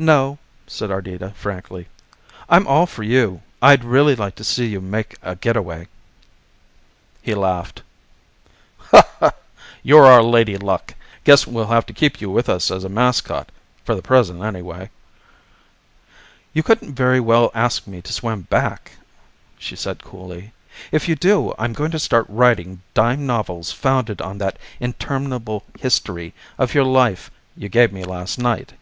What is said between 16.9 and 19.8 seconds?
very well ask me to swim back," she